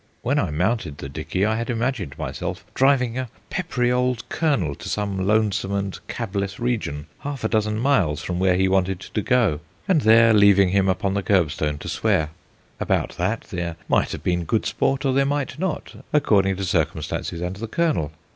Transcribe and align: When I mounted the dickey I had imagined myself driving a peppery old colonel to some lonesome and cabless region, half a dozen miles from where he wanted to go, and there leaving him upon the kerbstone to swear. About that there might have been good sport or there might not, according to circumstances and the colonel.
When 0.23 0.39
I 0.39 0.49
mounted 0.49 0.97
the 0.97 1.09
dickey 1.09 1.45
I 1.45 1.55
had 1.57 1.69
imagined 1.69 2.17
myself 2.17 2.65
driving 2.73 3.19
a 3.19 3.29
peppery 3.51 3.91
old 3.91 4.27
colonel 4.29 4.73
to 4.73 4.89
some 4.89 5.27
lonesome 5.27 5.71
and 5.73 5.99
cabless 6.07 6.59
region, 6.59 7.05
half 7.19 7.43
a 7.43 7.47
dozen 7.47 7.77
miles 7.77 8.23
from 8.23 8.39
where 8.39 8.55
he 8.55 8.67
wanted 8.67 8.99
to 9.01 9.21
go, 9.21 9.59
and 9.87 10.01
there 10.01 10.33
leaving 10.33 10.69
him 10.69 10.89
upon 10.89 11.13
the 11.13 11.21
kerbstone 11.21 11.77
to 11.81 11.87
swear. 11.87 12.31
About 12.79 13.11
that 13.17 13.41
there 13.51 13.75
might 13.87 14.11
have 14.11 14.23
been 14.23 14.43
good 14.43 14.65
sport 14.65 15.05
or 15.05 15.13
there 15.13 15.23
might 15.23 15.59
not, 15.59 15.93
according 16.11 16.55
to 16.55 16.65
circumstances 16.65 17.39
and 17.39 17.57
the 17.57 17.67
colonel. 17.67 18.11